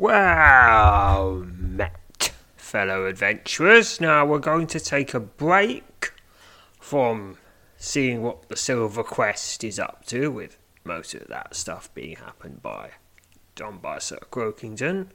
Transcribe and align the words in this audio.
Well 0.00 1.44
met, 1.58 2.32
fellow 2.56 3.06
adventurers. 3.06 4.00
Now 4.00 4.24
we're 4.24 4.38
going 4.38 4.68
to 4.68 4.78
take 4.78 5.12
a 5.12 5.18
break 5.18 6.12
from 6.78 7.36
seeing 7.76 8.22
what 8.22 8.48
the 8.48 8.56
Silver 8.56 9.02
Quest 9.02 9.64
is 9.64 9.80
up 9.80 10.06
to, 10.06 10.30
with 10.30 10.56
most 10.84 11.14
of 11.14 11.26
that 11.26 11.56
stuff 11.56 11.92
being 11.94 12.14
happened 12.14 12.62
by 12.62 12.92
done 13.56 13.78
by 13.78 13.98
Sir 13.98 14.20
Croakington, 14.30 15.08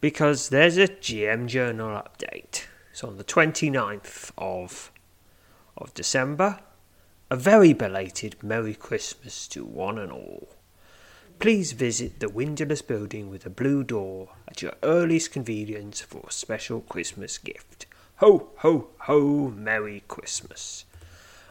because 0.00 0.48
there's 0.48 0.78
a 0.78 0.88
GM 0.88 1.46
Journal 1.46 1.90
update. 1.90 2.64
It's 2.92 3.04
on 3.04 3.18
the 3.18 3.24
29th 3.24 4.30
of 4.38 4.90
of 5.76 5.92
December. 5.92 6.60
A 7.30 7.36
very 7.36 7.74
belated 7.74 8.42
Merry 8.42 8.74
Christmas 8.74 9.46
to 9.48 9.66
one 9.66 9.98
and 9.98 10.10
all. 10.10 10.48
Please 11.38 11.72
visit 11.72 12.20
the 12.20 12.28
windowless 12.28 12.82
building 12.82 13.28
with 13.28 13.44
a 13.44 13.50
blue 13.50 13.82
door 13.82 14.30
at 14.46 14.62
your 14.62 14.74
earliest 14.82 15.32
convenience 15.32 16.00
for 16.00 16.24
a 16.28 16.32
special 16.32 16.80
Christmas 16.82 17.38
gift. 17.38 17.86
Ho, 18.16 18.50
ho, 18.58 18.88
ho, 19.00 19.48
Merry 19.48 20.04
Christmas. 20.06 20.84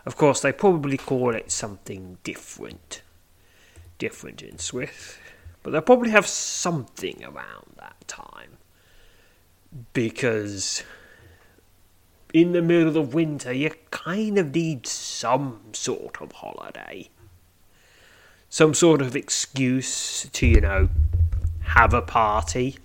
Of 0.06 0.16
course, 0.16 0.42
they 0.42 0.52
probably 0.52 0.98
call 0.98 1.36
it 1.36 1.52
something 1.52 2.18
different. 2.24 3.02
Different 3.98 4.42
in 4.42 4.56
Sryth. 4.56 5.18
But 5.62 5.72
they'll 5.72 5.82
probably 5.82 6.12
have 6.12 6.28
something 6.28 7.24
around 7.24 7.74
that 7.78 8.08
time. 8.08 8.58
Because 9.94 10.84
in 12.34 12.54
the 12.54 12.62
middle 12.62 12.98
of 12.98 13.14
winter, 13.14 13.52
you 13.52 13.72
kind 13.92 14.38
of 14.38 14.56
need 14.56 14.88
some 14.88 15.60
sort 15.74 16.22
of 16.22 16.32
holiday 16.32 17.10
some 18.52 18.74
sort 18.74 19.02
of 19.02 19.16
excuse 19.16 20.28
to, 20.34 20.46
you 20.46 20.60
know, 20.60 20.90
have 21.62 21.94
a 21.94 22.02
party, 22.02 22.78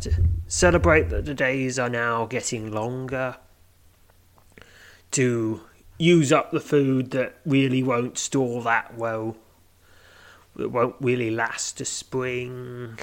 to 0.00 0.12
celebrate 0.48 1.10
that 1.10 1.24
the 1.24 1.32
days 1.32 1.78
are 1.78 1.88
now 1.88 2.26
getting 2.26 2.72
longer, 2.72 3.36
to 5.12 5.60
use 5.96 6.32
up 6.32 6.50
the 6.50 6.58
food 6.58 7.12
that 7.12 7.36
really 7.46 7.84
won't 7.84 8.18
store 8.18 8.64
that 8.64 8.92
well, 8.96 9.36
that 10.56 10.70
won't 10.70 10.96
really 11.00 11.30
last 11.30 11.78
to 11.78 11.84
spring, 11.84 12.98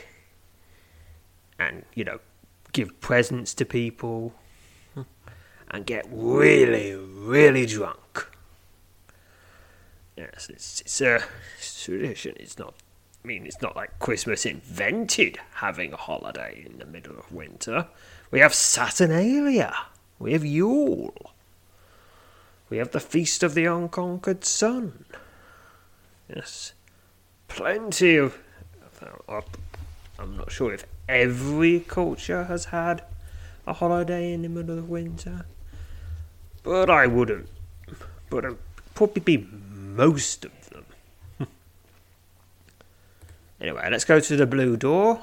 and, 1.58 1.86
you 1.96 2.04
know, 2.04 2.20
give 2.74 3.00
presents 3.00 3.54
to 3.54 3.64
people, 3.64 4.34
and 5.72 5.86
get 5.86 6.06
really, 6.12 6.94
really 6.94 7.66
drunk. 7.66 8.28
Yes, 10.18 10.50
it's, 10.50 10.82
it's 10.82 11.02
a 11.02 11.24
tradition. 11.84 12.36
It's 12.40 12.58
not. 12.58 12.74
I 13.24 13.28
mean, 13.28 13.46
it's 13.46 13.62
not 13.62 13.76
like 13.76 14.00
Christmas 14.00 14.46
invented 14.46 15.38
having 15.56 15.94
a 15.94 15.98
holiday 15.98 16.64
in 16.66 16.80
the 16.80 16.86
middle 16.86 17.18
of 17.18 17.32
winter. 17.32 17.88
We 18.32 18.40
have 18.40 18.54
Saturnalia. 18.54 19.76
We 20.18 20.34
have 20.34 20.44
Yule. 20.44 21.34
We 22.70 22.78
have 22.78 22.92
the 22.92 23.00
Feast 23.00 23.44
of 23.44 23.54
the 23.54 23.66
Unconquered 23.66 24.44
Sun. 24.44 25.06
Yes, 26.34 26.74
plenty 27.48 28.18
of. 28.18 28.38
I'm 30.20 30.36
not 30.36 30.52
sure 30.52 30.74
if 30.74 30.86
every 31.08 31.82
culture 31.82 32.46
has 32.46 32.66
had 32.66 33.04
a 33.68 33.74
holiday 33.74 34.34
in 34.34 34.42
the 34.42 34.50
middle 34.50 34.80
of 34.80 34.90
winter, 34.90 35.46
but 36.64 36.90
I 36.90 37.06
wouldn't. 37.06 37.48
But 38.30 38.46
it'd 38.46 38.58
probably 38.96 39.22
be 39.22 39.48
most 39.98 40.46
of 40.46 40.70
them. 40.70 40.86
anyway, 43.60 43.88
let's 43.92 44.06
go 44.06 44.20
to 44.20 44.36
the 44.36 44.46
blue 44.46 44.78
door. 44.78 45.20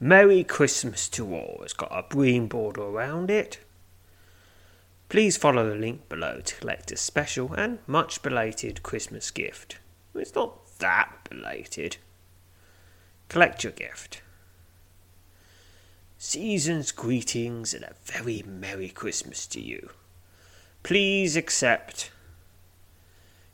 Merry 0.00 0.42
Christmas 0.42 1.08
to 1.10 1.34
all. 1.34 1.60
It's 1.62 1.74
got 1.74 1.92
a 1.92 2.04
green 2.08 2.46
border 2.46 2.82
around 2.82 3.30
it. 3.30 3.60
Please 5.08 5.36
follow 5.36 5.68
the 5.68 5.74
link 5.74 6.08
below 6.08 6.40
to 6.44 6.54
collect 6.56 6.92
a 6.92 6.96
special 6.96 7.52
and 7.54 7.78
much 7.86 8.22
belated 8.22 8.82
Christmas 8.82 9.30
gift. 9.30 9.78
It's 10.14 10.34
not 10.34 10.78
that 10.78 11.28
belated. 11.28 11.98
Collect 13.28 13.64
your 13.64 13.72
gift. 13.72 14.22
Season's 16.16 16.90
greetings 16.92 17.74
and 17.74 17.84
a 17.84 17.94
very 18.04 18.42
Merry 18.46 18.88
Christmas 18.88 19.46
to 19.46 19.60
you. 19.60 19.90
Please 20.82 21.36
accept 21.36 22.10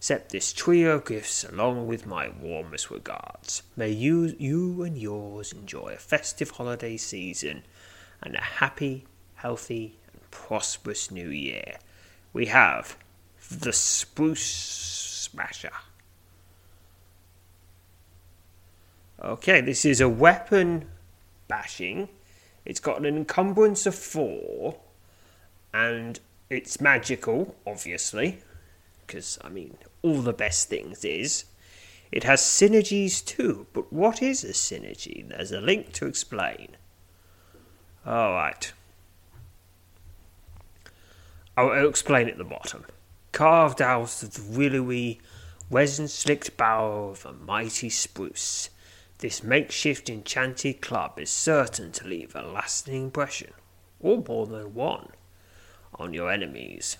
Accept 0.04 0.32
this 0.32 0.52
trio 0.52 0.96
of 0.96 1.06
gifts 1.06 1.44
along 1.44 1.86
with 1.86 2.04
my 2.04 2.28
warmest 2.28 2.90
regards. 2.90 3.62
May 3.74 3.88
you, 3.88 4.36
you 4.38 4.82
and 4.82 4.98
yours 4.98 5.50
enjoy 5.50 5.94
a 5.94 5.96
festive 5.96 6.50
holiday 6.50 6.98
season 6.98 7.62
and 8.22 8.34
a 8.34 8.40
happy, 8.42 9.06
healthy, 9.36 9.96
and 10.12 10.20
prosperous 10.30 11.10
new 11.10 11.30
year. 11.30 11.78
We 12.34 12.44
have 12.48 12.98
the 13.50 13.72
Spruce 13.72 14.44
Smasher. 14.44 15.72
Okay, 19.22 19.62
this 19.62 19.86
is 19.86 20.02
a 20.02 20.08
weapon 20.10 20.84
bashing. 21.48 22.10
It's 22.66 22.78
got 22.78 22.98
an 22.98 23.06
encumbrance 23.06 23.86
of 23.86 23.94
four, 23.94 24.80
and 25.72 26.20
it's 26.50 26.78
magical, 26.78 27.56
obviously 27.66 28.42
because 29.06 29.38
I 29.42 29.48
mean, 29.48 29.76
all 30.02 30.20
the 30.22 30.32
best 30.32 30.68
things 30.68 31.04
is. 31.04 31.44
It 32.12 32.24
has 32.24 32.40
synergies 32.40 33.24
too, 33.24 33.66
but 33.72 33.92
what 33.92 34.22
is 34.22 34.44
a 34.44 34.48
synergy? 34.48 35.28
There's 35.28 35.50
a 35.50 35.60
link 35.60 35.92
to 35.94 36.06
explain. 36.06 36.76
Alright. 38.06 38.72
I'll, 41.56 41.70
I'll 41.70 41.88
explain 41.88 42.28
at 42.28 42.38
the 42.38 42.44
bottom. 42.44 42.84
Carved 43.32 43.82
out 43.82 44.22
of 44.22 44.34
the 44.34 44.58
willowy, 44.58 45.20
resin 45.70 46.06
slicked 46.06 46.56
bough 46.56 47.08
of 47.10 47.26
a 47.26 47.32
mighty 47.32 47.90
spruce, 47.90 48.70
this 49.18 49.42
makeshift 49.42 50.10
enchanted 50.10 50.80
club 50.80 51.18
is 51.18 51.30
certain 51.30 51.90
to 51.92 52.06
leave 52.06 52.36
a 52.36 52.42
lasting 52.42 53.04
impression, 53.04 53.52
or 53.98 54.22
more 54.28 54.46
than 54.46 54.74
one, 54.74 55.08
on 55.94 56.12
your 56.12 56.30
enemies 56.30 56.98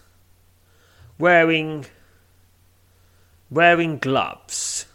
wearing 1.18 1.86
wearing 3.50 3.98
gloves. 3.98 4.86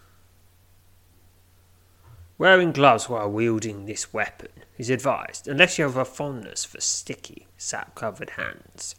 Wearing 2.38 2.72
gloves 2.72 3.09
while 3.09 3.30
wielding 3.30 3.85
this 3.85 4.13
weapon 4.13 4.50
is 4.78 4.90
advised, 4.90 5.47
unless 5.47 5.78
you 5.78 5.84
have 5.84 5.97
a 5.97 6.06
fondness 6.06 6.63
for 6.63 6.80
sticky, 6.80 7.47
sap 7.57 7.96
covered 7.96 8.31
hands. 8.31 8.96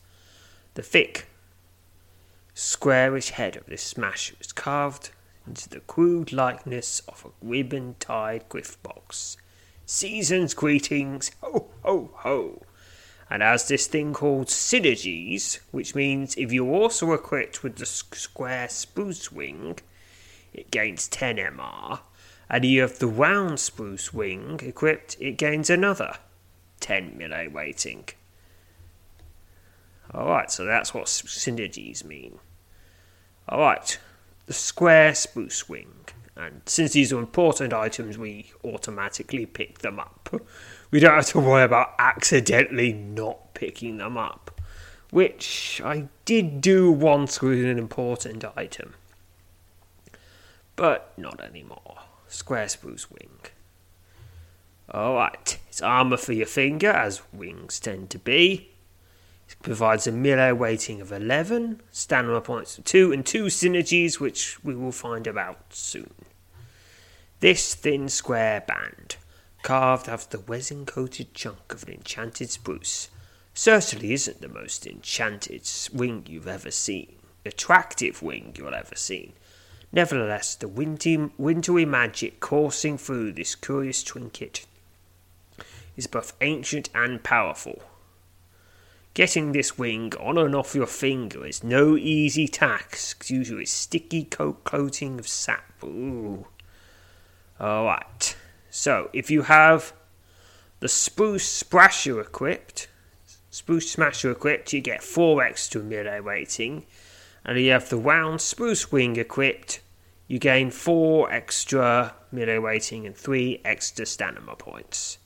The 0.75 0.83
thick, 0.83 1.27
squarish 2.55 3.31
head 3.31 3.57
of 3.57 3.67
this 3.67 3.83
smasher 3.83 4.35
is 4.41 4.53
carved 4.53 5.11
into 5.47 5.69
the 5.69 5.81
crude 5.81 6.33
likeness 6.33 7.01
of 7.09 7.25
a 7.25 7.47
ribbon 7.47 7.97
tied 7.99 8.49
gift 8.51 8.83
box. 8.83 9.39
Season's 9.87 10.53
greetings, 10.55 11.31
ho 11.43 11.71
ho 11.83 12.11
ho! 12.15 12.63
And 13.31 13.43
has 13.43 13.69
this 13.69 13.87
thing 13.87 14.13
called 14.13 14.49
synergies, 14.49 15.61
which 15.71 15.95
means 15.95 16.35
if 16.37 16.53
you're 16.53 16.75
also 16.75 17.13
equipped 17.13 17.63
with 17.63 17.77
the 17.77 17.87
square 17.87 18.69
spruce 18.69 19.31
wing, 19.31 19.79
it 20.53 20.73
gains 20.73 21.07
10 21.07 21.37
MR, 21.37 22.01
and 22.51 22.65
if 22.65 22.71
you 22.71 22.81
have 22.81 22.99
the 22.99 23.07
round 23.07 23.61
spruce 23.61 24.13
wing 24.13 24.59
equipped, 24.63 25.17
it 25.21 25.39
gains 25.39 25.71
another 25.71 26.17
10 26.81 27.17
melee 27.17 27.47
weighting. 27.47 28.07
Alright, 30.13 30.51
so 30.51 30.65
that's 30.65 30.93
what 30.93 31.05
synergies 31.05 32.05
mean. 32.05 32.41
Alright, 33.49 34.01
the 34.47 34.53
square 34.53 35.15
spruce 35.15 35.69
wing. 35.69 35.93
And 36.35 36.63
since 36.67 36.93
these 36.93 37.13
are 37.13 37.19
important 37.19 37.73
items, 37.73 38.19
we 38.19 38.53
automatically 38.65 39.47
pick 39.47 39.79
them 39.79 40.01
up 40.01 40.29
we 40.91 41.01
don't 41.01 41.15
have 41.15 41.27
to 41.27 41.41
worry 41.41 41.65
about 41.65 41.95
accidentally 41.99 42.93
not 42.93 43.55
picking 43.55 43.99
them 43.99 44.17
up. 44.17 44.61
Which 45.11 45.81
I 45.85 46.09
did 46.25 46.61
do 46.61 46.93
once 46.93 47.43
with 47.43 47.65
an 47.65 47.79
important 47.79 48.45
item. 48.57 48.95
But 50.77 51.13
not 51.17 51.41
anymore. 51.41 51.99
Square 52.29 52.69
spruce 52.69 53.11
wing. 53.11 53.41
Alright, 54.93 55.59
it's 55.69 55.83
armour 55.83 56.17
for 56.17 56.33
your 56.33 56.47
finger, 56.47 56.91
as 56.91 57.23
wings 57.33 57.79
tend 57.79 58.11
to 58.11 58.19
be. 58.19 58.71
It 59.49 59.57
provides 59.63 60.07
a 60.07 60.13
melee 60.13 60.53
weighting 60.53 61.01
of 61.01 61.13
11, 61.13 61.81
stamina 61.91 62.41
points 62.41 62.79
of 62.79 62.85
2, 62.85 63.13
and 63.13 63.27
2 63.27 63.47
synergies, 63.47 64.21
which 64.21 64.63
we 64.65 64.75
will 64.75 64.93
find 64.93 65.27
about 65.27 65.59
soon. 65.71 66.13
This 67.41 67.75
thin 67.75 68.09
square 68.09 68.61
band, 68.61 69.17
carved 69.63 70.09
out 70.09 70.25
of 70.25 70.31
the 70.31 70.39
resin 70.39 70.87
coated 70.87 71.35
chunk 71.35 71.73
of 71.73 71.85
an 71.85 71.95
enchanted 71.95 72.51
spruce, 72.51 73.09
certainly 73.55 74.13
isn't 74.13 74.41
the 74.41 74.49
most 74.49 74.87
enchanted 74.87 75.69
wing 75.93 76.25
you've 76.29 76.49
ever 76.49 76.71
seen, 76.71 77.17
attractive 77.45 78.23
wing 78.23 78.55
you'll 78.57 78.75
ever 78.75 78.95
seen. 78.95 79.33
Nevertheless, 79.93 80.55
the 80.55 80.69
windy, 80.69 81.31
wintry 81.37 81.85
magic 81.85 82.41
coursing 82.41 82.97
through 82.97 83.33
this 83.33 83.55
curious 83.55 84.03
trinket 84.03 84.67
is 85.97 86.07
both 86.07 86.33
ancient 86.41 86.89
and 86.95 87.23
powerful. 87.23 87.83
Getting 89.13 89.51
this 89.51 89.77
wing 89.77 90.13
on 90.21 90.39
and 90.39 90.55
off 90.55 90.75
your 90.77 90.87
finger 90.87 91.45
is 91.45 91.65
no 91.65 91.97
easy 91.97 92.47
task 92.47 93.27
due 93.27 93.45
to 93.45 93.59
its 93.59 93.73
sticky 93.73 94.25
coat 94.25 94.63
coating 94.63 95.19
of 95.19 95.27
sap. 95.27 95.83
Ooh. 95.83 96.47
Alright, 97.61 98.37
so 98.71 99.11
if 99.13 99.31
you 99.31 99.43
have 99.43 99.93
the 100.81 100.89
Spruce 100.89 101.47
Smasher 101.47 102.21
equipped, 102.21 102.89
Spruce 103.51 103.91
Smasher 103.91 104.31
equipped, 104.31 104.73
you 104.73 104.81
get 104.81 105.03
4 105.03 105.43
extra 105.43 105.83
melee 105.83 106.21
rating. 106.21 106.87
And 107.45 107.59
if 107.59 107.65
you 107.65 107.73
have 107.73 107.89
the 107.89 107.97
round 107.97 108.41
Spruce 108.41 108.93
Wing 108.93 109.17
equipped, 109.17 109.81
you 110.29 110.39
gain 110.39 110.71
4 110.71 111.33
extra 111.33 112.15
melee 112.31 112.59
rating 112.59 113.07
and 113.07 113.17
3 113.17 113.61
extra 113.65 114.07
stamina 114.07 114.55
points. 114.57 115.19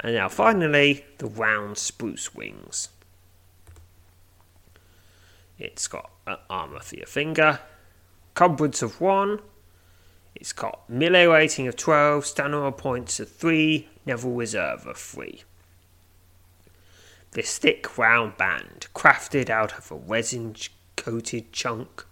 And 0.00 0.14
now 0.14 0.28
finally, 0.28 1.04
the 1.18 1.26
round 1.26 1.78
spruce 1.78 2.34
wings. 2.34 2.88
It's 5.58 5.86
got 5.86 6.10
an 6.26 6.38
armour 6.50 6.80
for 6.80 6.96
your 6.96 7.06
finger, 7.06 7.60
cobwebs 8.34 8.82
of 8.82 9.00
1, 9.00 9.40
it's 10.34 10.52
got 10.52 10.88
melee 10.88 11.26
rating 11.26 11.68
of 11.68 11.76
12, 11.76 12.26
stamina 12.26 12.72
points 12.72 13.20
of 13.20 13.30
3, 13.30 13.88
Neville 14.06 14.32
Reserve 14.32 14.86
of 14.86 14.96
3. 14.96 15.42
This 17.32 17.58
thick 17.58 17.98
round 17.98 18.36
band, 18.36 18.88
crafted 18.94 19.50
out 19.50 19.76
of 19.76 19.90
a 19.90 19.96
resin 19.96 20.54
coated 20.96 21.52
chunk 21.52 22.04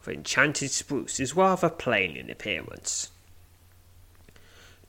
of 0.00 0.08
enchanted 0.08 0.70
spruce, 0.70 1.20
is 1.20 1.36
rather 1.36 1.68
plain 1.68 2.16
in 2.16 2.30
appearance. 2.30 3.10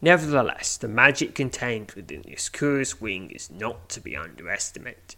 Nevertheless, 0.01 0.77
the 0.77 0.87
magic 0.87 1.33
contained 1.33 1.91
within 1.93 2.21
this 2.21 2.49
curious 2.49 3.01
wing 3.01 3.31
is 3.31 3.49
not 3.49 3.89
to 3.89 3.99
be 3.99 4.15
underestimated. 4.15 5.15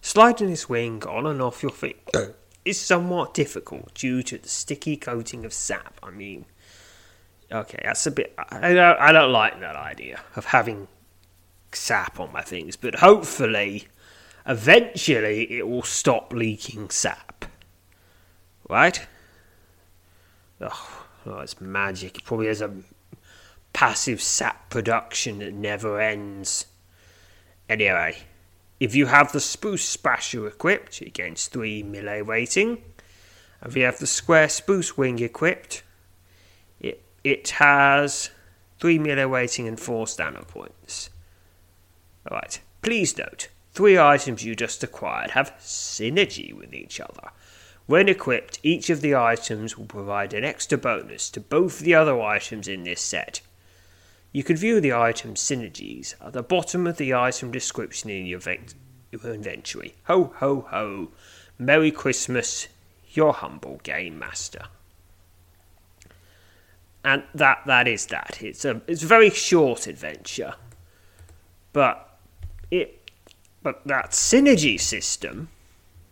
Sliding 0.00 0.48
this 0.48 0.68
wing 0.68 1.04
on 1.04 1.26
and 1.26 1.42
off 1.42 1.62
your 1.62 1.72
finger 1.72 2.34
is 2.64 2.80
somewhat 2.80 3.34
difficult 3.34 3.94
due 3.94 4.22
to 4.22 4.38
the 4.38 4.48
sticky 4.48 4.96
coating 4.96 5.44
of 5.44 5.52
sap. 5.52 5.98
I 6.02 6.10
mean, 6.10 6.46
okay, 7.50 7.80
that's 7.82 8.06
a 8.06 8.10
bit. 8.10 8.34
I 8.38 8.74
don't, 8.74 9.00
I 9.00 9.12
don't 9.12 9.32
like 9.32 9.60
that 9.60 9.76
idea 9.76 10.20
of 10.36 10.46
having 10.46 10.88
sap 11.72 12.20
on 12.20 12.32
my 12.32 12.42
things, 12.42 12.76
but 12.76 12.96
hopefully, 12.96 13.88
eventually, 14.46 15.50
it 15.58 15.68
will 15.68 15.82
stop 15.82 16.32
leaking 16.32 16.90
sap. 16.90 17.46
Right? 18.68 19.06
Oh, 20.60 21.06
oh 21.26 21.38
it's 21.38 21.60
magic. 21.60 22.18
It 22.18 22.24
probably 22.24 22.48
has 22.48 22.60
a 22.60 22.70
passive 23.72 24.20
sap 24.20 24.70
production 24.70 25.38
that 25.38 25.54
never 25.54 26.00
ends. 26.00 26.66
Anyway, 27.68 28.16
if 28.80 28.94
you 28.94 29.06
have 29.06 29.32
the 29.32 29.40
Spruce 29.40 29.88
Smasher 29.88 30.46
equipped, 30.46 31.02
it 31.02 31.14
gains 31.14 31.48
3 31.48 31.82
melee 31.82 32.22
rating. 32.22 32.82
And 33.60 33.70
if 33.70 33.76
you 33.76 33.84
have 33.84 33.98
the 33.98 34.06
Square 34.06 34.50
Spruce 34.50 34.96
Wing 34.96 35.18
equipped, 35.18 35.82
it, 36.80 37.02
it 37.24 37.50
has 37.50 38.30
3 38.80 38.98
melee 38.98 39.24
rating 39.24 39.66
and 39.66 39.80
4 39.80 40.06
stamina 40.06 40.44
points. 40.44 41.10
Alright, 42.30 42.60
please 42.82 43.16
note, 43.16 43.48
three 43.72 43.98
items 43.98 44.44
you 44.44 44.54
just 44.54 44.84
acquired 44.84 45.30
have 45.30 45.54
synergy 45.58 46.52
with 46.52 46.74
each 46.74 47.00
other. 47.00 47.30
When 47.86 48.08
equipped, 48.08 48.60
each 48.62 48.90
of 48.90 49.00
the 49.00 49.16
items 49.16 49.78
will 49.78 49.86
provide 49.86 50.34
an 50.34 50.44
extra 50.44 50.76
bonus 50.76 51.30
to 51.30 51.40
both 51.40 51.78
the 51.78 51.94
other 51.94 52.20
items 52.20 52.68
in 52.68 52.84
this 52.84 53.00
set. 53.00 53.40
You 54.38 54.44
can 54.44 54.56
view 54.56 54.80
the 54.80 54.92
item 54.92 55.34
synergies 55.34 56.14
at 56.24 56.32
the 56.32 56.44
bottom 56.44 56.86
of 56.86 56.96
the 56.96 57.12
item 57.12 57.50
description 57.50 58.08
in 58.08 58.24
your, 58.24 58.38
your 59.10 59.34
inventory. 59.34 59.96
Ho 60.04 60.32
ho 60.36 60.64
ho! 60.70 61.08
Merry 61.58 61.90
Christmas, 61.90 62.68
your 63.10 63.32
humble 63.32 63.80
game 63.82 64.16
master. 64.16 64.66
And 67.02 67.24
that 67.34 67.62
that 67.66 67.88
is 67.88 68.06
that. 68.06 68.38
It's 68.40 68.64
a 68.64 68.80
it's 68.86 69.02
a 69.02 69.08
very 69.08 69.30
short 69.30 69.88
adventure, 69.88 70.54
but 71.72 72.16
it 72.70 73.10
but 73.64 73.84
that 73.86 74.12
synergy 74.12 74.80
system. 74.80 75.48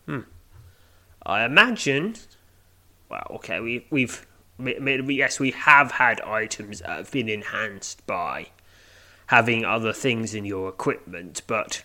Hmm. 0.06 0.22
I 1.24 1.44
imagine. 1.44 2.16
Well, 3.08 3.28
okay, 3.36 3.60
we 3.60 3.86
we've 3.90 4.26
yes, 4.58 5.38
we 5.38 5.50
have 5.52 5.92
had 5.92 6.20
items 6.22 6.80
that 6.80 6.90
have 6.90 7.10
been 7.10 7.28
enhanced 7.28 8.06
by 8.06 8.48
having 9.26 9.64
other 9.64 9.92
things 9.92 10.34
in 10.34 10.44
your 10.44 10.68
equipment, 10.68 11.42
but 11.46 11.82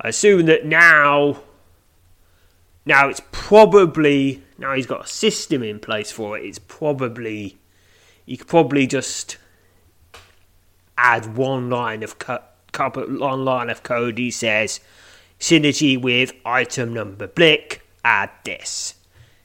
I 0.00 0.08
assume 0.08 0.46
that 0.46 0.64
now, 0.64 1.40
now 2.86 3.08
it's 3.08 3.22
probably 3.32 4.42
now 4.58 4.74
he's 4.74 4.86
got 4.86 5.04
a 5.04 5.08
system 5.08 5.62
in 5.62 5.80
place 5.80 6.12
for 6.12 6.38
it. 6.38 6.44
It's 6.44 6.58
probably 6.58 7.58
you 8.26 8.38
could 8.38 8.46
probably 8.46 8.86
just 8.86 9.36
add 10.96 11.36
one 11.36 11.68
line 11.70 12.02
of 12.02 12.18
co- 12.18 12.42
one 12.76 13.44
line 13.44 13.70
of 13.70 13.82
code. 13.82 14.18
He 14.18 14.30
says 14.30 14.80
synergy 15.40 16.00
with 16.00 16.32
item 16.44 16.94
number 16.94 17.26
blick. 17.26 17.82
Add 18.04 18.30
this 18.44 18.94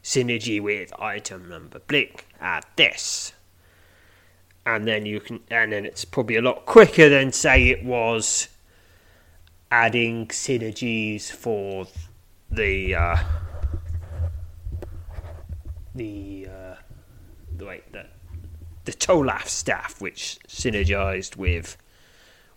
synergy 0.04 0.62
with 0.62 0.94
item 1.00 1.50
number 1.50 1.80
blick 1.80 2.26
add 2.40 2.66
this. 2.76 3.34
And 4.66 4.88
then 4.88 5.06
you 5.06 5.20
can, 5.20 5.40
and 5.50 5.72
then 5.72 5.86
it's 5.86 6.06
probably 6.06 6.36
a 6.36 6.42
lot 6.42 6.66
quicker 6.66 7.10
than 7.10 7.32
say 7.32 7.70
it 7.70 7.84
was 7.84 8.50
adding 9.72 10.28
synergies 10.28 11.32
for 11.32 11.88
the 12.52 12.96
uh, 12.96 13.18
the 15.96 16.48
uh, 16.50 16.76
the 17.56 17.66
wait 17.66 17.92
the 17.92 18.06
the 18.86 18.92
Tolaf 18.92 19.48
staff, 19.48 20.02
which 20.02 20.40
synergized 20.48 21.36
with 21.36 21.78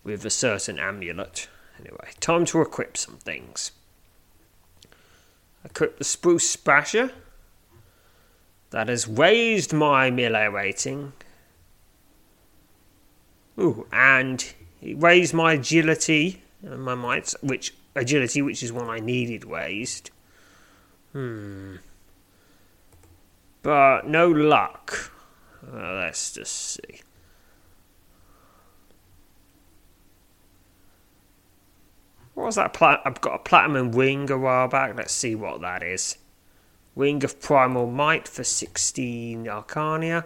with 0.03 0.25
a 0.25 0.29
certain 0.29 0.79
amulet. 0.79 1.47
Anyway, 1.79 2.09
time 2.19 2.45
to 2.45 2.61
equip 2.61 2.95
some 2.95 3.17
things. 3.17 3.71
Equip 5.65 5.97
the 5.97 6.03
Spruce 6.03 6.49
Smasher 6.49 7.11
that 8.73 8.87
has 8.87 9.07
raised 9.07 9.71
my 9.71 10.09
melee 10.09 10.47
rating. 10.47 11.13
Ooh, 13.59 13.85
and 13.93 14.51
it 14.81 14.99
raised 14.99 15.31
my 15.31 15.53
agility 15.53 16.41
and 16.63 16.83
my 16.83 16.95
might, 16.95 17.35
which 17.41 17.75
agility, 17.95 18.41
which 18.41 18.63
is 18.63 18.73
one 18.73 18.89
I 18.89 18.99
needed 18.99 19.45
raised. 19.45 20.09
Hmm. 21.11 21.75
But 23.61 24.07
no 24.07 24.27
luck. 24.27 25.11
Uh, 25.71 25.93
let's 25.93 26.31
just 26.33 26.53
see. 26.53 27.01
What 32.33 32.45
was 32.47 32.55
that? 32.55 32.73
Pla- 32.73 33.01
I've 33.05 33.21
got 33.21 33.35
a 33.35 33.39
platinum 33.39 33.91
wing 33.91 34.31
a 34.31 34.37
while 34.39 34.67
back. 34.67 34.97
Let's 34.97 35.13
see 35.13 35.35
what 35.35 35.61
that 35.61 35.83
is. 35.83 36.17
Ring 36.95 37.23
of 37.23 37.41
Primal 37.41 37.87
Might 37.87 38.27
for 38.27 38.43
16 38.43 39.45
Arcania. 39.45 40.25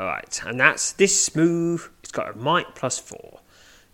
Alright, 0.00 0.40
and 0.44 0.58
that's 0.58 0.92
this 0.92 1.20
smooth, 1.24 1.82
it's 2.02 2.12
got 2.12 2.34
a 2.34 2.38
might 2.38 2.74
plus 2.74 2.98
4. 2.98 3.40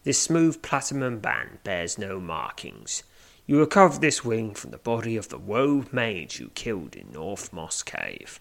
This 0.04 0.20
smooth 0.20 0.60
platinum 0.60 1.18
band 1.18 1.60
bears 1.64 1.96
no 1.96 2.20
markings. 2.20 3.02
You 3.46 3.58
recover 3.58 3.98
this 3.98 4.24
wing 4.24 4.54
from 4.54 4.70
the 4.70 4.78
body 4.78 5.16
of 5.16 5.28
the 5.28 5.38
woe 5.38 5.84
mage 5.92 6.40
you 6.40 6.50
killed 6.54 6.94
in 6.94 7.12
North 7.12 7.52
Moss 7.52 7.82
Cave. 7.82 8.40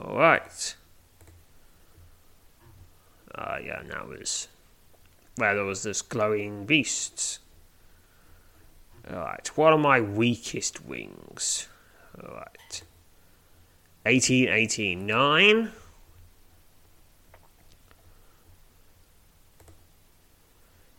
All 0.00 0.16
right. 0.16 0.74
Ah, 3.34 3.54
uh, 3.54 3.58
yeah, 3.58 3.82
now 3.86 4.10
is 4.12 4.48
where 5.36 5.54
there 5.54 5.64
was 5.64 5.82
this 5.82 6.02
glowing 6.02 6.64
beasts. 6.64 7.38
Alright, 9.10 9.48
what 9.56 9.72
are 9.72 9.78
my 9.78 10.00
weakest 10.00 10.84
wings? 10.84 11.68
Alright. 12.22 12.82
18, 14.06 14.48
18, 14.48 15.06
9. 15.06 15.72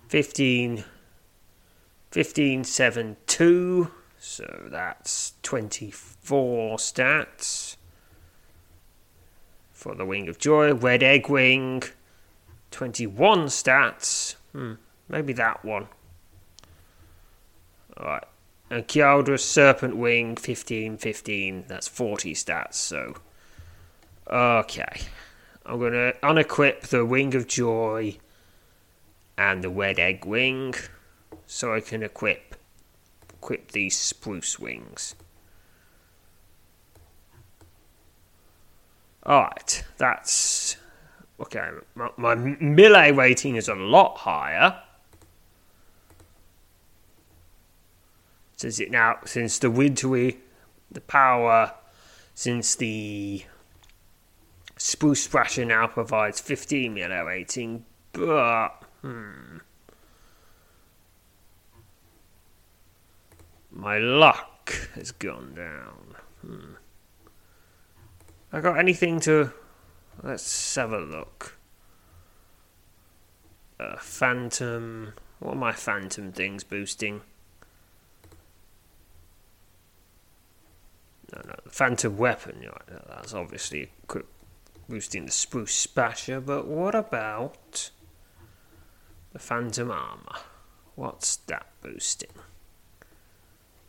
Fifteen, 0.07 0.83
fifteen, 2.11 2.65
seven, 2.65 3.15
two. 3.27 3.91
So 4.19 4.67
that's 4.69 5.35
twenty-four 5.41 6.75
stats 6.75 7.77
for 9.81 9.95
the 9.95 10.05
Wing 10.05 10.29
of 10.29 10.37
Joy. 10.37 10.75
Red 10.75 11.01
Egg 11.01 11.27
Wing, 11.27 11.81
21 12.69 13.47
stats. 13.47 14.35
Hmm, 14.51 14.73
maybe 15.09 15.33
that 15.33 15.65
one. 15.65 15.87
Alright. 17.99 18.25
And 18.69 18.87
Kialdra's 18.87 19.43
Serpent 19.43 19.97
Wing, 19.97 20.35
15, 20.35 20.97
15. 20.97 21.65
That's 21.67 21.87
40 21.87 22.35
stats, 22.35 22.75
so. 22.75 23.15
Okay. 24.31 25.01
I'm 25.65 25.79
going 25.79 25.93
to 25.93 26.15
unequip 26.21 26.81
the 26.81 27.03
Wing 27.03 27.33
of 27.33 27.47
Joy 27.47 28.17
and 29.35 29.63
the 29.63 29.69
Red 29.69 29.97
Egg 29.97 30.25
Wing 30.25 30.75
so 31.47 31.73
I 31.73 31.81
can 31.81 32.03
equip 32.03 32.55
equip 33.29 33.71
these 33.71 33.97
spruce 33.97 34.59
wings. 34.59 35.15
Alright, 39.25 39.83
that's. 39.97 40.77
Okay, 41.39 41.69
my, 41.95 42.09
my 42.17 42.35
melee 42.35 43.11
rating 43.11 43.55
is 43.55 43.67
a 43.67 43.75
lot 43.75 44.17
higher. 44.17 44.81
Since 48.57 48.79
it 48.79 48.91
now, 48.91 49.19
since 49.25 49.57
the 49.57 49.71
wintry, 49.71 50.39
the 50.91 51.01
power, 51.01 51.73
since 52.35 52.75
the 52.75 53.43
Spruce 54.77 55.27
Thrasher 55.27 55.65
now 55.65 55.87
provides 55.87 56.39
15 56.39 56.93
melee 56.93 57.21
rating, 57.21 57.85
but. 58.13 58.69
Hmm. 59.01 59.57
My 63.71 63.97
luck 63.97 64.89
has 64.95 65.11
gone 65.11 65.53
down. 65.55 66.15
Hmm. 66.41 66.73
I 68.53 68.59
got 68.59 68.77
anything 68.77 69.19
to. 69.21 69.51
Let's 70.21 70.75
have 70.75 70.91
a 70.91 70.99
look. 70.99 71.57
Uh, 73.79 73.97
phantom. 73.97 75.13
What 75.39 75.53
are 75.53 75.57
my 75.57 75.71
phantom 75.71 76.31
things 76.31 76.63
boosting? 76.63 77.21
No, 81.33 81.41
no, 81.47 81.55
phantom 81.69 82.17
weapon. 82.17 82.65
That's 83.07 83.33
obviously 83.33 83.89
boosting 84.89 85.25
the 85.25 85.31
spruce 85.31 85.87
spasher. 85.87 86.45
But 86.45 86.67
what 86.67 86.93
about 86.93 87.89
the 89.31 89.39
phantom 89.39 89.89
armor? 89.89 90.39
What's 90.95 91.37
that 91.37 91.67
boosting? 91.81 92.31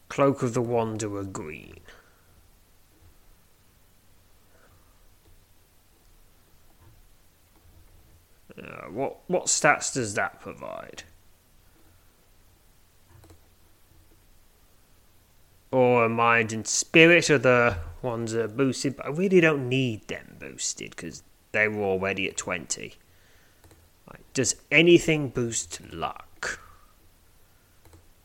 Cloak 0.08 0.42
of 0.42 0.54
the 0.54 0.62
Wanderer 0.62 1.24
green. 1.24 1.80
Uh, 8.56 8.90
what 8.90 9.18
what 9.28 9.46
stats 9.46 9.94
does 9.94 10.14
that 10.14 10.40
provide? 10.40 11.04
Or 15.70 16.06
mind 16.08 16.52
and 16.52 16.66
spirit 16.66 17.30
are 17.30 17.38
the 17.38 17.78
ones 18.02 18.32
that 18.32 18.44
are 18.44 18.48
boosted, 18.48 18.96
but 18.96 19.06
I 19.06 19.08
really 19.08 19.40
don't 19.40 19.70
need 19.70 20.06
them 20.06 20.36
boosted 20.38 20.90
because 20.90 21.22
they 21.52 21.66
were 21.66 21.82
already 21.82 22.28
at 22.28 22.36
20. 22.36 22.94
Right. 24.10 24.20
Does 24.34 24.56
anything 24.70 25.30
boost 25.30 25.80
luck? 25.90 26.60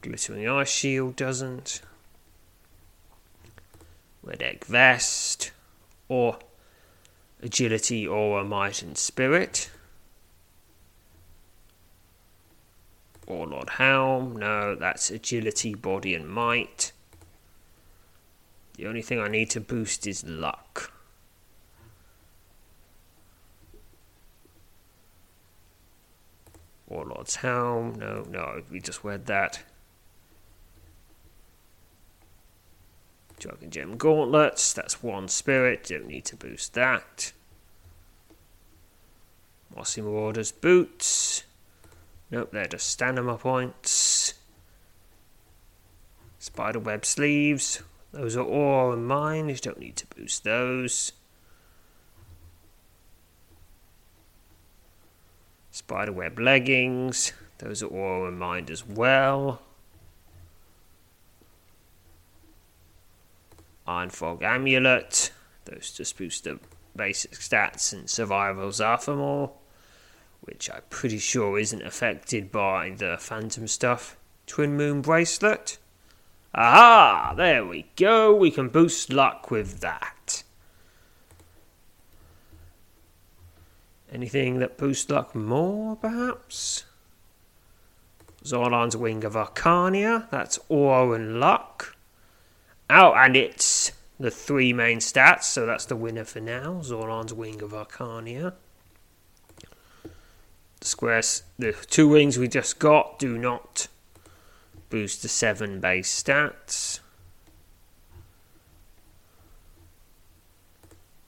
Glittering 0.02 0.48
Ice 0.48 0.70
Shield 0.70 1.16
doesn't. 1.16 1.82
Red 4.22 4.42
Egg 4.42 4.66
Vest. 4.66 5.52
Or 6.10 6.40
Agility 7.42 8.06
or 8.08 8.40
a 8.40 8.44
Might 8.44 8.82
and 8.82 8.98
Spirit. 8.98 9.70
Warlord 13.28 13.72
Helm. 13.72 14.36
No, 14.38 14.76
that's 14.76 15.12
agility, 15.12 15.76
body, 15.76 16.16
and 16.16 16.28
might. 16.28 16.94
The 18.78 18.88
only 18.88 19.02
thing 19.02 19.20
I 19.20 19.28
need 19.28 19.50
to 19.52 19.62
boost 19.62 20.08
is 20.08 20.24
luck. 20.24 20.92
Warlord's 26.88 27.36
Helm. 27.38 27.96
No, 27.96 28.26
no, 28.30 28.62
we 28.72 28.80
just 28.80 29.04
read 29.04 29.26
that. 29.26 29.64
Dragon 33.40 33.70
Gem 33.70 33.98
Gauntlets. 33.98 34.74
That's 34.74 35.04
one 35.04 35.28
spirit. 35.28 35.88
Don't 35.90 36.08
need 36.08 36.26
to 36.26 36.36
boost 36.36 36.74
that. 36.74 37.34
Mossy 39.76 40.02
Marauder's 40.02 40.52
Boots. 40.52 41.37
Nope, 42.30 42.52
they're 42.52 42.66
just 42.66 42.90
stamina 42.90 43.38
points. 43.38 44.34
Spiderweb 46.40 47.06
sleeves. 47.06 47.82
Those 48.12 48.36
are 48.36 48.46
all 48.46 48.96
mine. 48.96 49.50
You 49.50 49.56
don't 49.56 49.80
need 49.80 49.96
to 49.98 50.08
boost 50.08 50.44
those. 50.44 51.14
Spiderweb 55.72 56.40
leggings. 56.40 57.34
Those 57.60 57.82
are 57.84 57.88
all 57.88 58.28
in 58.28 58.38
mine 58.38 58.68
as 58.70 58.86
well. 58.86 59.62
Iron 63.88 64.10
Fog 64.10 64.44
amulet. 64.44 65.32
Those 65.66 65.92
just 65.92 66.18
boost 66.18 66.44
the 66.44 66.60
basic 66.96 67.32
stats 67.32 67.94
and 67.94 68.10
survivals 68.10 68.82
are 68.82 69.00
more 69.08 69.52
which 70.48 70.70
I'm 70.72 70.82
pretty 70.90 71.20
sure 71.20 71.60
isn't 71.60 71.84
affected 71.84 72.52
by 72.52 72.92
the 72.98 73.18
Phantom 73.20 73.68
stuff. 73.68 74.18
Twin 74.48 74.78
Moon 74.78 75.02
Bracelet. 75.02 75.78
Aha! 76.56 77.34
There 77.36 77.66
we 77.66 77.88
go. 77.98 78.34
We 78.34 78.50
can 78.50 78.70
boost 78.70 79.12
luck 79.12 79.52
with 79.52 79.82
that. 79.82 80.44
Anything 84.12 84.60
that 84.60 84.78
boosts 84.78 85.10
luck 85.12 85.36
more, 85.36 85.98
perhaps? 85.98 86.86
Zorlan's 88.44 88.96
Wing 88.96 89.26
of 89.26 89.34
Arcania. 89.34 90.30
That's 90.32 90.58
Aura 90.70 91.12
and 91.12 91.42
Luck. 91.42 91.98
Oh, 92.90 93.14
and 93.14 93.36
it's 93.36 93.92
the 94.18 94.32
three 94.32 94.72
main 94.72 95.00
stats, 95.00 95.44
so 95.44 95.66
that's 95.66 95.86
the 95.86 95.98
winner 95.98 96.24
for 96.24 96.40
now. 96.40 96.80
Zorlan's 96.82 97.34
Wing 97.34 97.62
of 97.62 97.72
Arcania 97.72 98.54
squares, 100.82 101.44
the 101.58 101.74
two 101.74 102.08
wings 102.08 102.38
we 102.38 102.48
just 102.48 102.80
got 102.80 103.20
do 103.20 103.38
not 103.38 103.88
boost 104.90 105.22
the 105.22 105.28
7 105.28 105.80
base 105.80 106.24
stats. 106.24 107.00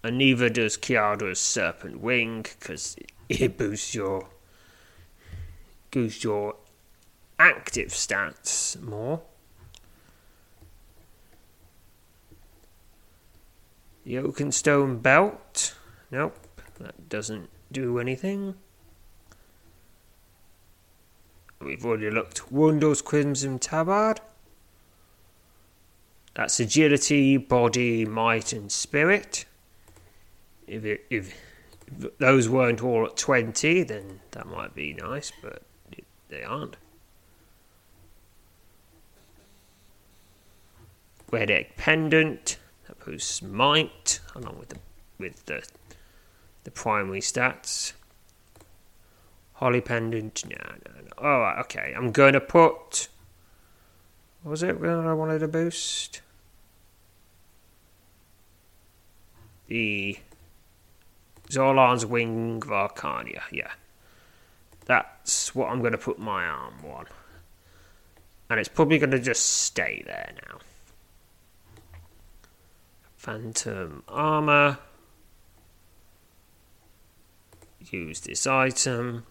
And 0.02 0.18
neither 0.18 0.50
does 0.50 0.78
Kialdra's 0.78 1.40
Serpent 1.40 2.00
Wing, 2.00 2.44
because 2.44 2.96
it 3.28 3.58
boosts 3.58 3.94
your 3.94 4.28
boosts 5.92 6.24
your 6.24 6.56
active 7.38 7.90
stats 7.90 8.80
more. 8.82 9.22
The 14.06 14.16
Oakenstone 14.16 15.02
belt. 15.02 15.76
Nope, 16.12 16.38
that 16.80 17.10
doesn't 17.10 17.50
do 17.72 18.00
anything. 18.00 18.56
We've 21.62 21.86
already 21.86 22.10
looked. 22.10 22.52
Wundle's 22.52 23.02
Crimson 23.02 23.60
Tabard. 23.60 24.22
That's 26.36 26.60
agility, 26.60 27.38
body, 27.38 28.06
might, 28.06 28.54
and 28.54 28.72
spirit. 28.72 29.46
If, 30.68 30.86
it, 30.86 31.06
if, 31.10 31.36
if 31.88 32.18
those 32.18 32.48
weren't 32.48 32.82
all 32.82 33.06
at 33.06 33.18
20, 33.18 33.84
then 33.84 34.22
that 34.32 34.48
might 34.48 34.74
be 34.74 34.94
nice, 34.94 35.34
but 35.42 35.64
they 36.30 36.44
aren't. 36.44 36.78
Red 41.32 41.52
egg 41.52 41.76
pendant 41.76 42.58
that 42.88 43.06
boosts 43.06 43.42
might 43.42 44.20
along 44.34 44.58
with 44.58 44.70
the 44.70 44.80
with 45.20 45.46
the 45.46 45.64
the 46.64 46.72
primary 46.72 47.22
stats. 47.22 47.94
Holly 49.60 49.82
pendant, 49.82 50.46
no. 50.50 50.56
All 51.18 51.42
right, 51.42 51.60
okay. 51.60 51.94
I'm 51.94 52.14
going 52.14 52.32
to 52.32 52.40
put. 52.40 53.10
What 54.42 54.52
was 54.52 54.64
it 54.64 54.78
I 54.82 55.14
wanted 55.14 55.40
to 55.40 55.50
boost? 55.50 56.22
The 59.68 60.18
Zorlan's 61.50 62.06
Wing 62.06 62.64
of 62.64 62.70
Arcania, 62.70 63.42
yeah. 63.52 63.72
That's 64.86 65.54
what 65.54 65.70
I'm 65.70 65.82
going 65.82 65.92
to 65.92 65.98
put 65.98 66.20
my 66.20 66.46
arm 66.46 66.76
on. 66.90 67.08
And 68.50 68.62
it's 68.62 68.70
probably 68.70 68.98
going 68.98 69.12
to 69.12 69.20
just 69.20 69.46
stay 69.46 70.04
there 70.06 70.32
now. 70.48 70.60
Phantom 73.18 74.04
Armor. 74.08 74.78
Use 77.92 78.22
this 78.22 78.48
item. 78.48 79.26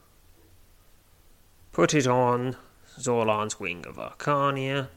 Put 1.79 1.95
it 1.95 2.09
on 2.09 2.57
Zorlan's 2.99 3.61
Wing 3.61 3.87
of 3.87 3.99
Arcania. 3.99 4.89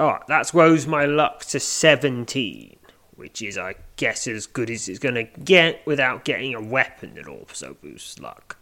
Alright, 0.00 0.22
that's 0.28 0.54
rose 0.54 0.86
my 0.86 1.04
luck 1.04 1.44
to 1.44 1.60
17, 1.60 2.78
which 3.16 3.42
is, 3.42 3.58
I 3.58 3.74
guess, 3.96 4.26
as 4.26 4.46
good 4.46 4.70
as 4.70 4.88
it's 4.88 4.98
going 4.98 5.16
to 5.16 5.24
get 5.24 5.86
without 5.86 6.24
getting 6.24 6.54
a 6.54 6.62
weapon 6.62 7.12
that 7.16 7.28
also 7.28 7.76
boosts 7.82 8.18
luck. 8.18 8.56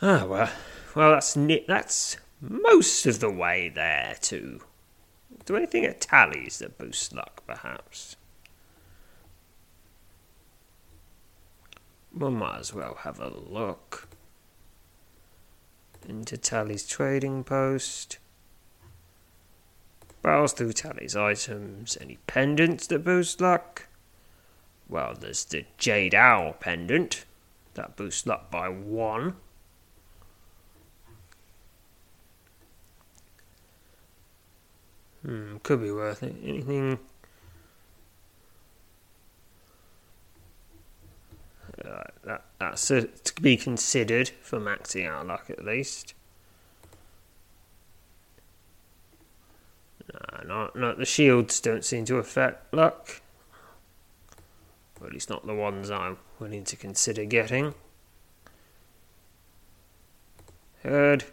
Ah, 0.00 0.24
well, 0.24 0.50
well, 0.96 1.10
that's 1.10 1.36
that's 1.68 2.16
most 2.40 3.04
of 3.04 3.20
the 3.20 3.30
way 3.30 3.68
there 3.68 4.16
too. 4.22 4.62
Do 5.44 5.56
anything 5.56 5.84
at 5.84 6.00
Tally's 6.00 6.60
that 6.60 6.78
boosts 6.78 7.12
luck, 7.12 7.42
perhaps? 7.46 8.16
We 12.16 12.30
might 12.30 12.60
as 12.60 12.72
well 12.72 12.96
have 13.00 13.18
a 13.18 13.28
look 13.28 14.08
into 16.08 16.36
Tally's 16.36 16.86
trading 16.86 17.44
post. 17.44 18.18
Browse 20.22 20.52
through 20.52 20.74
Tally's 20.74 21.16
items. 21.16 21.98
Any 22.00 22.18
pendants 22.26 22.86
that 22.86 23.04
boost 23.04 23.40
luck? 23.40 23.88
Well, 24.88 25.14
there's 25.18 25.44
the 25.44 25.64
Jade 25.76 26.14
Owl 26.14 26.54
pendant 26.54 27.24
that 27.74 27.96
boosts 27.96 28.26
luck 28.26 28.50
by 28.50 28.68
one. 28.68 29.34
Hmm, 35.22 35.56
could 35.62 35.80
be 35.80 35.90
worth. 35.90 36.22
Anything. 36.22 36.98
That, 42.24 42.44
that's 42.58 42.90
a, 42.90 43.02
to 43.02 43.42
be 43.42 43.56
considered 43.56 44.30
for 44.40 44.58
maxing 44.58 45.08
out 45.08 45.26
luck 45.26 45.50
at 45.50 45.64
least. 45.64 46.14
No, 50.12 50.46
not, 50.46 50.76
not 50.76 50.98
the 50.98 51.04
shields 51.04 51.60
don't 51.60 51.84
seem 51.84 52.04
to 52.06 52.16
affect 52.16 52.72
luck. 52.72 53.20
Or 55.00 55.06
at 55.08 55.12
least 55.12 55.30
not 55.30 55.46
the 55.46 55.54
ones 55.54 55.90
I'm 55.90 56.18
willing 56.38 56.64
to 56.64 56.76
consider 56.76 57.24
getting. 57.24 57.74
Heard. 60.82 61.24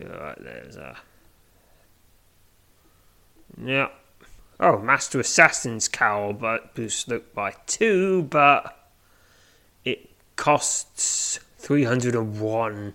Right, 0.00 0.38
there's 0.40 0.76
a. 0.76 0.96
Yeah. 3.62 3.88
Oh, 4.60 4.78
Master 4.78 5.20
Assassin's 5.20 5.88
Cowl, 5.88 6.32
but 6.32 6.74
boosts 6.74 7.08
look 7.08 7.34
by 7.34 7.54
two, 7.66 8.22
but 8.22 8.90
it 9.84 10.10
costs 10.36 11.40
301 11.58 12.94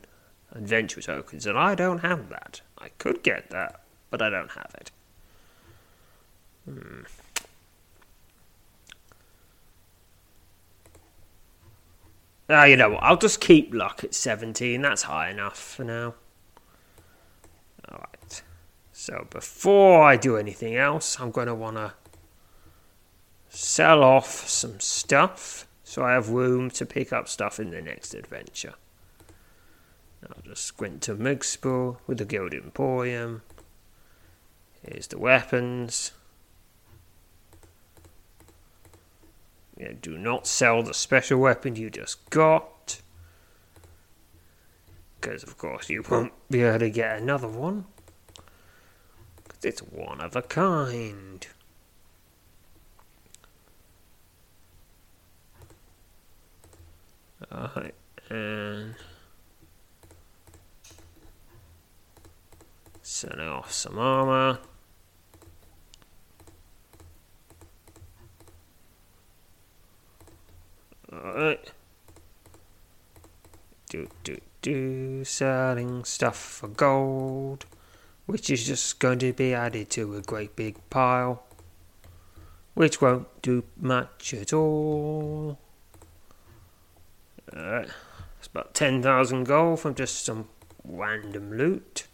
adventure 0.52 1.02
tokens, 1.02 1.45
and 1.45 1.58
I 1.58 1.76
don't 1.76 2.00
have 2.00 2.30
that. 2.30 2.62
I 2.78 2.89
could 2.98 3.24
get 3.24 3.50
that, 3.50 3.82
but 4.10 4.22
I 4.22 4.30
don't 4.30 4.52
have 4.52 4.76
it. 4.80 4.91
Hmm. 6.65 7.02
Ah, 12.50 12.63
you 12.63 12.76
know 12.76 12.91
what? 12.91 13.04
I'll 13.04 13.17
just 13.17 13.41
keep 13.41 13.74
luck 13.74 14.04
at 14.04 14.15
17. 14.15 14.82
That's 14.82 15.04
high 15.04 15.30
enough 15.30 15.58
for 15.58 15.84
now. 15.84 16.15
Alright. 17.91 18.19
So 19.00 19.28
before 19.30 20.04
I 20.04 20.18
do 20.18 20.36
anything 20.36 20.76
else, 20.76 21.22
I'm 21.22 21.32
going 21.32 21.48
to 21.48 21.56
want 21.56 21.78
to 21.78 21.94
sell 23.48 24.04
off 24.04 24.50
some 24.50 24.82
stuff 24.82 25.66
so 25.86 26.04
I 26.04 26.12
have 26.12 26.28
room 26.28 26.70
to 26.72 26.86
pick 26.86 27.14
up 27.14 27.30
stuff 27.30 27.62
in 27.62 27.72
the 27.72 27.82
next 27.82 28.14
adventure. 28.14 28.74
I'll 30.22 30.44
just 30.44 30.66
squint 30.66 31.02
to 31.04 31.16
Mugspur 31.16 31.96
with 32.08 32.18
the 32.18 32.26
Guild 32.26 32.54
Emporium. 32.54 33.42
Here's 34.86 35.08
the 35.08 35.18
weapons. 35.18 36.12
Yeah, 39.78 39.94
do 40.02 40.18
not 40.18 40.46
sell 40.46 40.84
the 40.84 40.94
special 40.94 41.40
weapon 41.40 41.78
you 41.78 41.90
just 41.90 42.30
got. 42.30 43.00
Because, 45.22 45.44
of 45.44 45.58
course, 45.58 45.90
you 45.90 46.04
won't 46.12 46.34
be 46.50 46.64
able 46.64 46.80
to 46.80 46.90
get 46.90 47.22
another 47.22 47.48
one. 47.48 47.86
It's 49.62 49.82
one 49.82 50.22
of 50.22 50.36
a 50.38 50.41
kind. 50.41 51.45
Alright, 57.52 57.95
and. 58.30 58.95
Set 63.02 63.39
off 63.39 63.72
some 63.72 63.98
armor. 63.98 64.60
Alright. 71.12 71.72
Do, 73.89 74.08
do, 74.24 74.38
do. 74.62 75.26
Selling 75.26 76.06
stuff 76.06 76.38
for 76.38 76.69
gold. 76.69 77.65
Which 78.30 78.50
is 78.52 78.68
just 78.68 79.00
going 79.00 79.18
to 79.20 79.32
be 79.34 79.54
added 79.56 79.89
to 79.89 80.15
a 80.15 80.22
great 80.22 80.56
big 80.56 80.78
pile. 80.92 81.42
Which 82.76 83.02
won't 83.02 83.42
do 83.42 83.63
much 83.76 84.36
at 84.36 84.54
all. 84.54 85.58
Alright. 87.52 87.89
It's 88.38 88.46
about 88.46 88.76
10,000 88.76 89.46
gold 89.46 89.80
from 89.80 89.96
just 89.96 90.24
some 90.24 90.48
random 90.84 91.58
loot. 91.58 92.06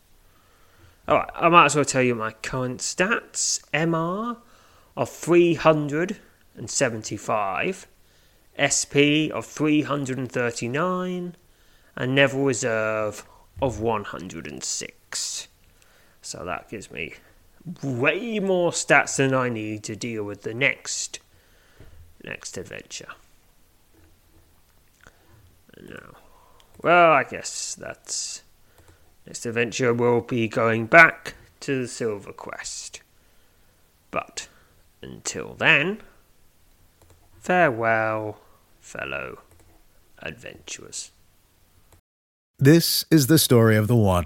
Alright, 1.06 1.32
I 1.36 1.49
might 1.49 1.65
as 1.65 1.75
well 1.75 1.84
tell 1.84 2.01
you 2.01 2.15
my 2.15 2.32
current 2.32 2.80
stats. 2.80 3.60
MR 3.73 4.38
of 4.95 5.10
375, 5.10 7.88
SP 8.56 8.95
of 9.34 9.45
339, 9.45 11.36
and 11.97 12.15
Neville 12.15 12.45
Reserve 12.45 13.25
of 13.62 13.82
106. 13.82 15.47
So 16.25 16.43
that 16.45 16.69
gives 16.69 16.91
me 16.91 17.13
way 17.81 18.39
more 18.39 18.71
stats 18.71 19.17
than 19.17 19.33
I 19.33 19.49
need 19.49 19.83
to 19.83 19.95
deal 19.95 20.23
with 20.23 20.41
the 20.41 20.53
next 20.53 21.19
next 22.23 22.57
adventure. 22.57 23.09
Now, 25.79 26.17
well, 26.81 27.11
I 27.11 27.23
guess 27.23 27.75
that's 27.75 28.41
Next 29.25 29.45
adventure 29.45 29.93
will 29.93 30.21
be 30.21 30.47
going 30.47 30.85
back 30.85 31.33
to 31.61 31.81
the 31.81 31.88
Silver 31.88 32.31
Quest. 32.31 33.01
But 34.11 34.47
until 35.01 35.55
then, 35.55 36.01
farewell, 37.39 38.39
fellow 38.79 39.39
adventurers. 40.19 41.11
This 42.59 43.03
is 43.09 43.27
the 43.27 43.39
story 43.39 43.75
of 43.75 43.88
the 43.88 43.95
one. 43.95 44.25